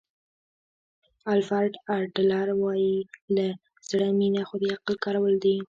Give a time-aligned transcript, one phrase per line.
[1.33, 2.95] الفرډ اډلر وایي
[3.35, 3.47] له
[3.89, 5.55] زړه مینه خو د عقل کارول دي.